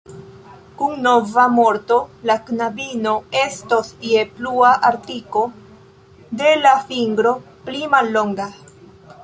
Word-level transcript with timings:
Kun 0.77 0.93
nova 1.07 1.43
morto 1.57 1.97
la 2.29 2.37
knabino 2.47 3.13
estos 3.41 3.91
je 4.13 4.23
plua 4.39 4.73
artiko 4.91 5.43
de 6.41 6.55
la 6.65 6.75
fingro 6.89 7.35
pli 7.69 7.87
mallonga. 7.95 8.49